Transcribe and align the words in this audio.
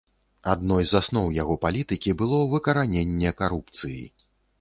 Адной 0.51 0.85
з 0.91 0.95
асноў 0.99 1.27
яго 1.35 1.57
палітыкі 1.65 2.13
было 2.21 2.39
выкараненне 2.53 3.35
карупцыі. 3.43 4.01